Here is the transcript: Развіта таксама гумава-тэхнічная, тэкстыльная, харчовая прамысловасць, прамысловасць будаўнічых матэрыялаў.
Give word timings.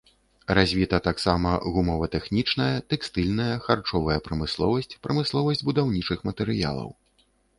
Развіта 0.57 0.97
таксама 1.07 1.49
гумава-тэхнічная, 1.73 2.71
тэкстыльная, 2.93 3.51
харчовая 3.67 4.17
прамысловасць, 4.27 4.97
прамысловасць 5.05 5.65
будаўнічых 5.71 6.19
матэрыялаў. 6.31 6.89